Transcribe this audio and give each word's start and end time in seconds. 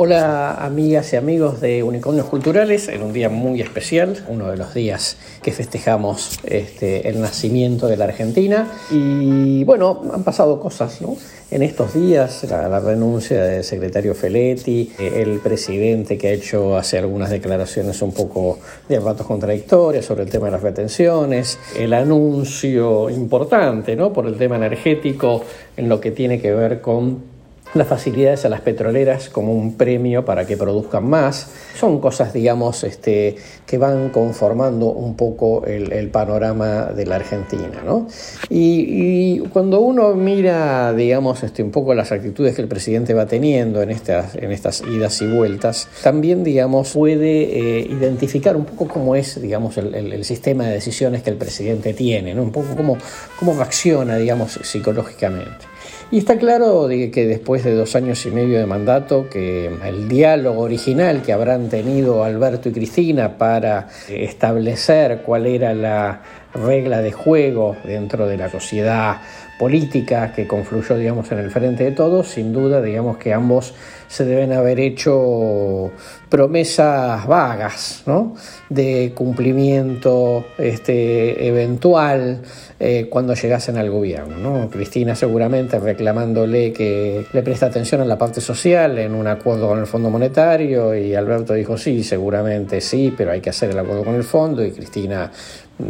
Hola 0.00 0.54
amigas 0.64 1.12
y 1.12 1.16
amigos 1.16 1.60
de 1.60 1.82
Unicornios 1.82 2.26
Culturales, 2.26 2.86
en 2.86 3.02
un 3.02 3.12
día 3.12 3.28
muy 3.28 3.60
especial, 3.60 4.24
uno 4.28 4.48
de 4.48 4.56
los 4.56 4.72
días 4.72 5.16
que 5.42 5.50
festejamos 5.50 6.38
este, 6.44 7.08
el 7.08 7.20
nacimiento 7.20 7.88
de 7.88 7.96
la 7.96 8.04
Argentina. 8.04 8.68
Y 8.92 9.64
bueno, 9.64 10.02
han 10.14 10.22
pasado 10.22 10.60
cosas 10.60 11.00
¿no? 11.00 11.16
en 11.50 11.64
estos 11.64 11.94
días, 11.94 12.46
la, 12.48 12.78
renuncia 12.78 13.42
del 13.42 13.64
secretario 13.64 14.14
Feletti, 14.14 14.92
el 15.00 15.40
presidente 15.40 16.16
que 16.16 16.28
ha 16.28 16.32
hecho 16.32 16.76
hace 16.76 16.96
algunas 16.96 17.30
declaraciones 17.30 18.00
un 18.00 18.12
poco 18.12 18.60
de 18.88 19.00
ratos 19.00 19.26
contradictorias 19.26 20.04
sobre 20.04 20.22
el 20.22 20.30
tema 20.30 20.46
de 20.46 20.52
las 20.52 20.62
retenciones, 20.62 21.58
el 21.76 21.92
anuncio 21.92 23.10
importante 23.10 23.96
¿no? 23.96 24.12
por 24.12 24.28
el 24.28 24.38
tema 24.38 24.54
energético 24.54 25.42
en 25.76 25.88
lo 25.88 26.00
que 26.00 26.12
tiene 26.12 26.40
que 26.40 26.54
ver 26.54 26.80
con 26.80 27.36
las 27.74 27.86
facilidades 27.86 28.44
a 28.44 28.48
las 28.48 28.60
petroleras 28.60 29.28
como 29.28 29.52
un 29.52 29.76
premio 29.76 30.24
para 30.24 30.46
que 30.46 30.56
produzcan 30.56 31.08
más. 31.08 31.48
Son 31.78 32.00
cosas, 32.00 32.32
digamos, 32.32 32.82
este, 32.84 33.36
que 33.66 33.78
van 33.78 34.08
conformando 34.10 34.86
un 34.86 35.16
poco 35.16 35.64
el, 35.66 36.08
panorama 36.10 36.86
de 36.86 37.06
la 37.06 37.16
Argentina. 37.16 37.82
¿no? 37.84 38.08
Y, 38.48 39.40
cuando 39.52 39.80
uno 39.80 40.14
mira, 40.14 40.92
digamos, 40.94 41.42
este, 41.42 41.62
un 41.62 41.70
poco 41.70 41.94
las 41.94 42.10
actitudes 42.12 42.54
que 42.54 42.62
el 42.62 42.68
presidente 42.68 43.14
va 43.14 43.26
teniendo 43.26 43.82
en 43.82 43.90
estas, 43.90 44.34
idas 44.84 45.20
y 45.20 45.26
vueltas, 45.26 45.88
también, 46.02 46.44
digamos, 46.44 46.92
puede 46.92 47.42
eh, 47.42 47.86
identificar 47.90 48.56
un 48.56 48.64
poco 48.64 48.88
cómo 48.88 49.14
es, 49.14 49.40
digamos, 49.40 49.76
el, 49.76 50.24
sistema 50.24 50.64
de 50.64 50.74
decisiones 50.74 51.22
que 51.22 51.30
el 51.30 51.36
presidente 51.36 51.94
tiene, 51.94 52.34
¿no? 52.34 52.42
un 52.42 52.50
poco 52.50 52.74
cómo, 52.76 52.98
cómo 53.38 53.54
reacciona, 53.54 54.16
digamos, 54.16 54.58
psicológicamente. 54.62 55.77
Y 56.10 56.18
está 56.18 56.38
claro 56.38 56.88
que 56.88 57.26
después 57.26 57.64
de 57.64 57.74
dos 57.74 57.94
años 57.96 58.24
y 58.26 58.30
medio 58.30 58.58
de 58.58 58.66
mandato, 58.66 59.28
que 59.28 59.70
el 59.84 60.08
diálogo 60.08 60.62
original 60.62 61.22
que 61.22 61.32
habrán 61.32 61.68
tenido 61.68 62.24
Alberto 62.24 62.68
y 62.68 62.72
Cristina 62.72 63.36
para 63.36 63.88
establecer 64.08 65.22
cuál 65.24 65.46
era 65.46 65.74
la 65.74 66.22
regla 66.54 67.02
de 67.02 67.12
juego 67.12 67.76
dentro 67.84 68.26
de 68.26 68.36
la 68.36 68.48
sociedad 68.48 69.18
política 69.58 70.32
que 70.32 70.46
confluyó, 70.46 70.96
digamos, 70.96 71.30
en 71.32 71.38
el 71.38 71.50
frente 71.50 71.84
de 71.84 71.90
todos, 71.92 72.28
sin 72.28 72.52
duda, 72.52 72.80
digamos 72.80 73.18
que 73.18 73.34
ambos 73.34 73.74
se 74.08 74.24
deben 74.24 74.52
haber 74.52 74.80
hecho 74.80 75.90
promesas 76.30 77.26
vagas, 77.26 78.02
¿no? 78.06 78.34
De 78.70 79.12
cumplimiento 79.14 80.46
este, 80.56 81.46
eventual 81.46 82.42
eh, 82.80 83.08
cuando 83.10 83.34
llegasen 83.34 83.76
al 83.76 83.90
gobierno, 83.90 84.36
¿no? 84.38 84.70
Cristina 84.70 85.14
seguramente 85.14 85.78
reclamándole 85.78 86.72
que 86.72 87.26
le 87.32 87.42
presta 87.42 87.66
atención 87.66 88.00
a 88.00 88.04
la 88.04 88.16
parte 88.16 88.40
social 88.40 88.98
en 88.98 89.14
un 89.14 89.26
acuerdo 89.26 89.68
con 89.68 89.78
el 89.78 89.86
Fondo 89.86 90.10
Monetario 90.10 90.94
y 90.94 91.14
Alberto 91.14 91.54
dijo 91.54 91.76
sí, 91.76 92.02
seguramente 92.02 92.80
sí, 92.80 93.12
pero 93.16 93.32
hay 93.32 93.40
que 93.40 93.50
hacer 93.50 93.70
el 93.70 93.78
acuerdo 93.78 94.04
con 94.04 94.14
el 94.14 94.24
fondo 94.24 94.64
y 94.64 94.70
Cristina 94.70 95.30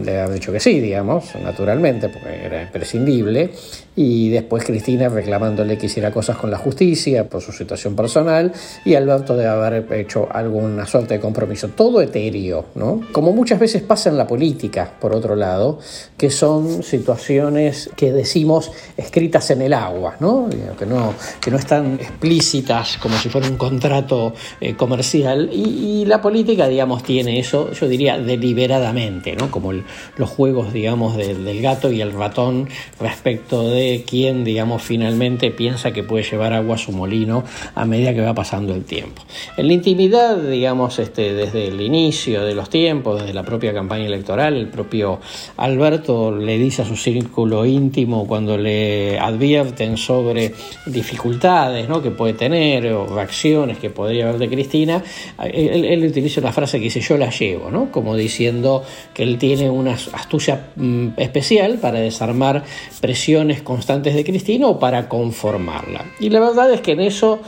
le 0.04 0.18
ha 0.18 0.28
dicho 0.28 0.52
que 0.52 0.60
sí, 0.60 0.80
digamos, 0.80 1.34
naturalmente, 1.42 2.08
porque 2.08 2.44
era 2.44 2.62
imprescindible, 2.62 3.50
y 3.96 4.28
después 4.28 4.64
Cristina 4.64 5.08
reclamándole 5.08 5.76
que 5.76 5.86
hiciera 5.86 6.12
cosas 6.12 6.36
con 6.36 6.52
la 6.52 6.58
justicia 6.58 7.28
por 7.28 7.42
su 7.42 7.50
situación 7.50 7.96
personal, 7.96 8.52
y 8.84 8.94
Alberto 8.94 9.36
de 9.36 9.48
haber 9.48 9.92
hecho 9.92 10.28
alguna 10.30 10.86
suerte 10.86 11.14
de 11.14 11.20
compromiso, 11.20 11.68
todo 11.68 12.00
etéreo, 12.00 12.66
¿no? 12.76 13.00
Como 13.10 13.32
muchas 13.32 13.58
veces 13.58 13.82
pasa 13.82 14.08
en 14.08 14.16
la 14.16 14.26
política, 14.26 14.92
por 15.00 15.14
otro 15.14 15.34
lado, 15.34 15.80
que 16.16 16.30
son 16.30 16.84
situaciones 16.84 17.90
que 17.96 18.12
decimos 18.12 18.70
escritas 18.96 19.50
en 19.50 19.62
el 19.62 19.72
agua, 19.72 20.16
¿no? 20.20 20.48
Que 20.78 20.86
no, 20.86 21.14
que 21.40 21.50
no 21.50 21.56
están 21.56 21.94
explícitas 21.94 22.98
como 22.98 23.16
si 23.16 23.28
fuera 23.28 23.48
un 23.48 23.56
contrato 23.56 24.32
eh, 24.60 24.76
comercial, 24.76 25.50
y, 25.52 26.02
y, 26.02 26.04
la 26.04 26.22
política, 26.22 26.68
digamos, 26.68 27.02
tiene 27.02 27.40
eso, 27.40 27.72
yo 27.72 27.88
diría, 27.88 28.18
deliberadamente, 28.18 29.34
¿no? 29.34 29.50
Como 29.50 29.72
los 29.72 30.30
juegos, 30.30 30.72
digamos, 30.72 31.16
del, 31.16 31.48
gato 31.60 31.90
y 31.90 32.00
el 32.00 32.12
ratón 32.12 32.68
respecto 33.00 33.47
de 33.48 34.04
quién, 34.06 34.44
digamos, 34.44 34.82
finalmente 34.82 35.50
piensa 35.50 35.92
que 35.92 36.02
puede 36.02 36.24
llevar 36.24 36.52
agua 36.52 36.74
a 36.74 36.78
su 36.78 36.92
molino 36.92 37.44
a 37.74 37.84
medida 37.84 38.14
que 38.14 38.20
va 38.20 38.34
pasando 38.34 38.74
el 38.74 38.84
tiempo. 38.84 39.22
En 39.56 39.66
la 39.66 39.72
intimidad, 39.72 40.36
digamos, 40.36 40.98
este, 40.98 41.32
desde 41.32 41.68
el 41.68 41.80
inicio 41.80 42.44
de 42.44 42.54
los 42.54 42.68
tiempos, 42.68 43.20
desde 43.20 43.34
la 43.34 43.42
propia 43.42 43.72
campaña 43.72 44.06
electoral, 44.06 44.54
el 44.54 44.68
propio 44.68 45.20
Alberto 45.56 46.36
le 46.36 46.58
dice 46.58 46.82
a 46.82 46.84
su 46.84 46.96
círculo 46.96 47.64
íntimo 47.64 48.26
cuando 48.26 48.56
le 48.56 49.18
advierten 49.18 49.96
sobre 49.96 50.52
dificultades 50.86 51.88
¿no? 51.88 52.02
que 52.02 52.10
puede 52.10 52.34
tener 52.34 52.92
o 52.92 53.06
reacciones 53.06 53.78
que 53.78 53.90
podría 53.90 54.28
haber 54.28 54.38
de 54.38 54.48
Cristina, 54.48 55.02
él, 55.52 56.04
utiliza 56.04 56.40
una 56.40 56.52
frase 56.52 56.78
que 56.78 56.84
dice 56.84 57.00
yo 57.00 57.16
la 57.16 57.30
llevo, 57.30 57.70
¿no? 57.70 57.90
como 57.90 58.16
diciendo 58.16 58.84
que 59.14 59.22
él 59.22 59.38
tiene 59.38 59.70
una 59.70 59.92
astucia 59.92 60.68
mm, 60.76 61.08
especial 61.16 61.78
para 61.78 62.00
desarmar 62.00 62.64
constantes 63.62 64.14
de 64.14 64.24
Cristina 64.24 64.66
o 64.66 64.78
para 64.78 65.08
conformarla. 65.08 66.04
Y 66.20 66.30
la 66.30 66.40
verdad 66.40 66.72
es 66.72 66.80
que 66.80 66.92
en 66.92 67.00
eso 67.00 67.40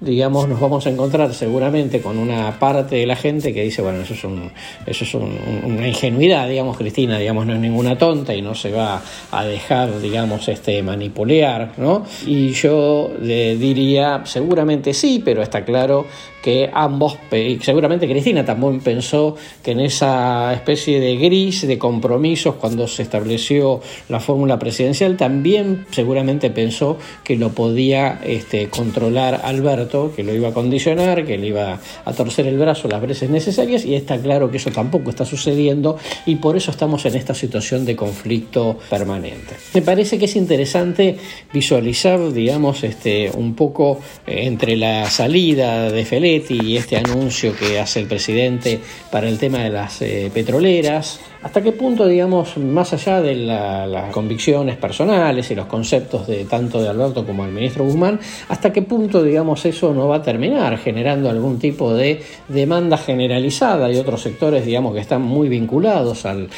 digamos, 0.00 0.48
nos 0.48 0.60
vamos 0.60 0.86
a 0.86 0.90
encontrar 0.90 1.32
seguramente 1.32 2.00
con 2.00 2.18
una 2.18 2.58
parte 2.58 2.96
de 2.96 3.06
la 3.06 3.16
gente 3.16 3.54
que 3.54 3.62
dice, 3.62 3.82
bueno, 3.82 4.00
eso 4.00 4.14
es, 4.14 4.24
un, 4.24 4.50
eso 4.84 5.04
es 5.04 5.14
una 5.14 5.88
ingenuidad, 5.88 6.48
digamos, 6.48 6.76
Cristina, 6.76 7.18
digamos, 7.18 7.46
no 7.46 7.54
es 7.54 7.60
ninguna 7.60 7.96
tonta 7.96 8.34
y 8.34 8.42
no 8.42 8.54
se 8.54 8.72
va 8.72 9.02
a 9.30 9.44
dejar, 9.44 10.00
digamos, 10.00 10.48
este, 10.48 10.82
manipular, 10.82 11.72
¿no? 11.78 12.04
Y 12.26 12.50
yo 12.50 13.10
le 13.20 13.56
diría, 13.56 14.22
seguramente 14.24 14.92
sí, 14.92 15.22
pero 15.24 15.42
está 15.42 15.64
claro 15.64 16.06
que 16.46 16.70
ambos, 16.72 17.18
y 17.32 17.58
seguramente 17.58 18.06
Cristina 18.06 18.44
también 18.44 18.78
pensó 18.78 19.34
que 19.64 19.72
en 19.72 19.80
esa 19.80 20.54
especie 20.54 21.00
de 21.00 21.16
gris 21.16 21.66
de 21.66 21.76
compromisos 21.76 22.54
cuando 22.54 22.86
se 22.86 23.02
estableció 23.02 23.80
la 24.08 24.20
fórmula 24.20 24.56
presidencial, 24.56 25.16
también 25.16 25.86
seguramente 25.90 26.50
pensó 26.50 26.98
que 27.24 27.34
lo 27.34 27.48
podía 27.48 28.20
este, 28.24 28.68
controlar 28.68 29.40
Alberto 29.42 30.12
que 30.14 30.22
lo 30.22 30.32
iba 30.32 30.50
a 30.50 30.52
condicionar, 30.52 31.26
que 31.26 31.36
le 31.36 31.48
iba 31.48 31.80
a 32.04 32.12
torcer 32.12 32.46
el 32.46 32.58
brazo 32.58 32.86
las 32.86 33.00
veces 33.00 33.28
necesarias 33.28 33.84
y 33.84 33.96
está 33.96 34.16
claro 34.16 34.48
que 34.48 34.58
eso 34.58 34.70
tampoco 34.70 35.10
está 35.10 35.24
sucediendo 35.24 35.98
y 36.26 36.36
por 36.36 36.56
eso 36.56 36.70
estamos 36.70 37.04
en 37.06 37.16
esta 37.16 37.34
situación 37.34 37.84
de 37.84 37.96
conflicto 37.96 38.78
permanente. 38.88 39.56
Me 39.74 39.82
parece 39.82 40.16
que 40.16 40.26
es 40.26 40.36
interesante 40.36 41.16
visualizar, 41.52 42.32
digamos, 42.32 42.84
este, 42.84 43.32
un 43.34 43.56
poco 43.56 43.98
eh, 44.28 44.44
entre 44.44 44.76
la 44.76 45.10
salida 45.10 45.90
de 45.90 46.04
Y 46.48 46.76
este 46.76 46.96
anuncio 46.96 47.56
que 47.56 47.80
hace 47.80 48.00
el 48.00 48.06
presidente 48.06 48.80
para 49.10 49.28
el 49.28 49.38
tema 49.38 49.58
de 49.58 49.70
las 49.70 50.02
eh, 50.02 50.30
petroleras, 50.32 51.20
hasta 51.46 51.62
qué 51.62 51.70
punto, 51.70 52.08
digamos, 52.08 52.56
más 52.58 52.92
allá 52.92 53.22
de 53.22 53.36
las 53.36 54.10
convicciones 54.10 54.76
personales 54.76 55.48
y 55.52 55.54
los 55.54 55.66
conceptos 55.66 56.26
de 56.26 56.44
tanto 56.44 56.82
de 56.82 56.88
Alberto 56.88 57.24
como 57.24 57.44
del 57.44 57.54
ministro 57.54 57.84
Guzmán, 57.84 58.18
hasta 58.48 58.72
qué 58.72 58.82
punto, 58.82 59.22
digamos, 59.22 59.64
eso 59.64 59.94
no 59.94 60.08
va 60.08 60.16
a 60.16 60.22
terminar 60.22 60.76
generando 60.78 61.30
algún 61.30 61.60
tipo 61.60 61.94
de 61.94 62.20
demanda 62.48 62.98
generalizada 62.98 63.92
y 63.92 63.96
otros 63.96 64.22
sectores, 64.22 64.66
digamos, 64.66 64.92
que 64.92 65.00
están 65.00 65.22
muy 65.22 65.48
vinculados 65.48 66.26
al, 66.26 66.48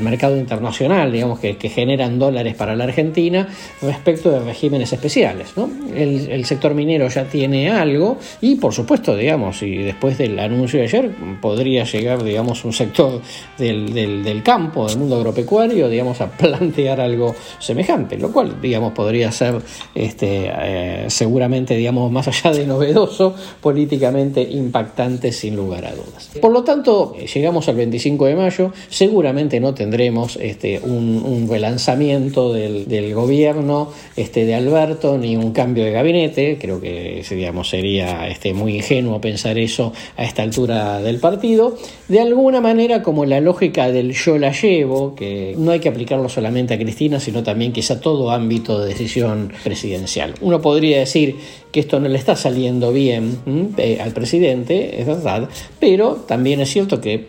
mercado 0.00 0.38
internacional, 0.38 1.12
digamos, 1.12 1.40
que, 1.40 1.68
generan 1.68 2.18
dólares 2.18 2.54
para 2.54 2.74
la 2.74 2.84
Argentina 2.84 3.46
respecto 3.82 4.30
de 4.30 4.40
regímenes 4.40 4.90
especiales. 4.94 5.52
¿no? 5.56 5.68
El, 5.94 6.46
sector 6.46 6.72
minero 6.72 7.06
ya 7.08 7.24
tiene 7.24 7.70
algo 7.70 8.16
y, 8.40 8.54
por 8.54 8.72
supuesto, 8.72 9.14
digamos, 9.14 9.27
y 9.62 9.78
después 9.78 10.18
del 10.18 10.38
anuncio 10.38 10.78
de 10.78 10.86
ayer, 10.86 11.10
podría 11.40 11.84
llegar, 11.84 12.22
digamos, 12.22 12.64
un 12.64 12.72
sector 12.72 13.20
del, 13.58 13.92
del 13.92 14.42
campo, 14.42 14.86
del 14.86 14.98
mundo 14.98 15.16
agropecuario, 15.16 15.88
digamos, 15.88 16.20
a 16.20 16.30
plantear 16.30 17.00
algo 17.00 17.34
semejante, 17.58 18.16
lo 18.16 18.32
cual, 18.32 18.60
digamos, 18.60 18.92
podría 18.92 19.30
ser 19.32 19.60
este, 19.94 20.50
eh, 20.50 21.04
seguramente, 21.08 21.76
digamos, 21.76 22.10
más 22.10 22.28
allá 22.28 22.52
de 22.56 22.66
novedoso, 22.66 23.34
políticamente 23.60 24.42
impactante 24.42 25.32
sin 25.32 25.56
lugar 25.56 25.84
a 25.84 25.92
dudas. 25.92 26.30
Por 26.40 26.52
lo 26.52 26.64
tanto, 26.64 27.14
llegamos 27.16 27.68
al 27.68 27.76
25 27.76 28.26
de 28.26 28.34
mayo, 28.34 28.72
seguramente 28.88 29.60
no 29.60 29.74
tendremos 29.74 30.36
este, 30.36 30.80
un, 30.80 31.46
relanzamiento 31.48 32.52
del, 32.52 33.14
gobierno 33.14 33.90
este, 34.16 34.44
de 34.44 34.54
Alberto 34.54 35.16
ni 35.16 35.36
un 35.36 35.52
cambio 35.52 35.84
de 35.84 35.92
gabinete, 35.92 36.58
creo 36.60 36.80
que 36.80 37.24
digamos, 37.30 37.68
sería 37.68 38.28
este, 38.28 38.52
muy 38.52 38.76
ingenuo 38.76 39.17
pensar 39.20 39.58
eso 39.58 39.92
a 40.16 40.24
esta 40.24 40.42
altura 40.42 41.00
del 41.00 41.18
partido. 41.18 41.76
De 42.08 42.20
alguna 42.20 42.60
manera, 42.60 43.02
como 43.02 43.24
la 43.24 43.40
lógica 43.40 43.90
del 43.90 44.12
yo 44.12 44.38
la 44.38 44.52
llevo, 44.52 45.14
que 45.14 45.54
no 45.58 45.72
hay 45.72 45.80
que 45.80 45.88
aplicarlo 45.88 46.28
solamente 46.28 46.74
a 46.74 46.78
Cristina, 46.78 47.20
sino 47.20 47.42
también 47.42 47.72
quizá 47.72 47.94
a 47.94 48.00
todo 48.00 48.30
ámbito 48.30 48.80
de 48.80 48.88
decisión 48.88 49.52
presidencial. 49.64 50.34
Uno 50.40 50.60
podría 50.60 50.98
decir 50.98 51.36
que 51.72 51.80
esto 51.80 52.00
no 52.00 52.08
le 52.08 52.16
está 52.16 52.34
saliendo 52.34 52.92
bien 52.92 53.38
eh, 53.76 53.98
al 54.00 54.12
presidente, 54.12 55.00
es 55.00 55.06
verdad, 55.06 55.48
pero 55.78 56.14
también 56.14 56.60
es 56.60 56.70
cierto 56.70 57.00
que 57.00 57.26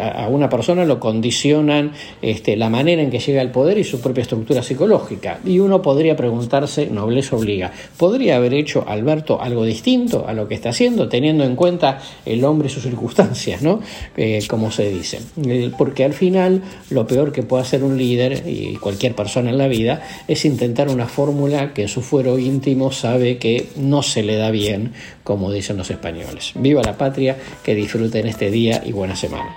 a 0.00 0.28
una 0.28 0.48
persona 0.48 0.84
lo 0.84 0.98
condicionan 0.98 1.92
este, 2.22 2.56
la 2.56 2.68
manera 2.68 3.02
en 3.02 3.10
que 3.10 3.20
llega 3.20 3.40
al 3.40 3.52
poder 3.52 3.78
y 3.78 3.84
su 3.84 4.00
propia 4.00 4.22
estructura 4.22 4.62
psicológica. 4.62 5.40
Y 5.44 5.60
uno 5.60 5.82
podría 5.82 6.16
preguntarse, 6.16 6.86
nobleza 6.86 7.36
obliga, 7.36 7.72
¿podría 7.96 8.36
haber 8.36 8.54
hecho 8.54 8.84
Alberto 8.86 9.40
algo 9.40 9.64
distinto 9.64 10.26
a 10.26 10.32
lo 10.32 10.48
que 10.48 10.54
está 10.54 10.70
haciendo, 10.70 11.08
teniendo 11.16 11.44
en 11.44 11.56
cuenta 11.56 11.98
el 12.26 12.44
hombre 12.44 12.68
y 12.68 12.70
sus 12.70 12.82
circunstancias, 12.82 13.62
¿no? 13.62 13.80
Eh, 14.18 14.44
como 14.46 14.70
se 14.70 14.90
dice? 14.90 15.18
Eh, 15.46 15.70
porque 15.78 16.04
al 16.04 16.12
final 16.12 16.62
lo 16.90 17.06
peor 17.06 17.32
que 17.32 17.42
puede 17.42 17.62
hacer 17.62 17.82
un 17.82 17.96
líder 17.96 18.46
y 18.46 18.76
cualquier 18.76 19.14
persona 19.14 19.48
en 19.48 19.56
la 19.56 19.66
vida 19.66 20.02
es 20.28 20.44
intentar 20.44 20.90
una 20.90 21.06
fórmula 21.06 21.72
que 21.72 21.82
en 21.82 21.88
su 21.88 22.02
fuero 22.02 22.38
íntimo 22.38 22.92
sabe 22.92 23.38
que 23.38 23.70
no 23.76 24.02
se 24.02 24.22
le 24.22 24.36
da 24.36 24.50
bien, 24.50 24.92
como 25.24 25.50
dicen 25.50 25.78
los 25.78 25.90
españoles. 25.90 26.52
Viva 26.54 26.82
la 26.82 26.98
patria, 26.98 27.38
que 27.64 27.74
disfruten 27.74 28.26
este 28.26 28.50
día 28.50 28.82
y 28.84 28.92
buena 28.92 29.16
semana. 29.16 29.56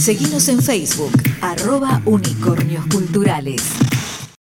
Seguimos 0.00 0.48
en 0.48 0.60
Facebook, 0.60 1.12
arroba 1.42 2.02
unicornios 2.06 2.84
culturales. 2.86 3.62